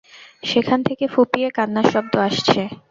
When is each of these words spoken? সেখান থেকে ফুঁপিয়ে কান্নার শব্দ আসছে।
সেখান 0.43 0.79
থেকে 0.87 1.05
ফুঁপিয়ে 1.13 1.49
কান্নার 1.57 1.87
শব্দ 1.93 2.13
আসছে। 2.27 2.61